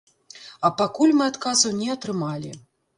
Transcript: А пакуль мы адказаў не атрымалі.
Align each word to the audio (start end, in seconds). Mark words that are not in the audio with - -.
А 0.69 0.71
пакуль 0.79 1.15
мы 1.19 1.29
адказаў 1.35 1.79
не 1.85 1.95
атрымалі. 1.99 2.61